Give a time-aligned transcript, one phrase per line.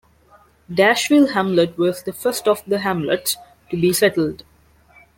[0.67, 3.37] Dashville hamlet was the first of the hamlets
[3.69, 4.43] to be settled.